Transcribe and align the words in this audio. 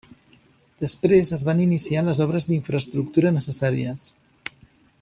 Després 0.83 1.33
es 1.37 1.43
van 1.49 1.61
iniciar 1.65 2.03
les 2.07 2.21
obres 2.25 2.47
d'infraestructura 2.53 3.33
necessàries. 3.37 4.09